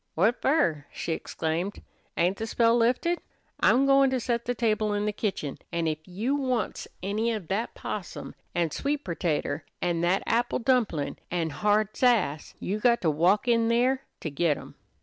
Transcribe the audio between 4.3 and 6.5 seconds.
the table in the kitchen, an' ef you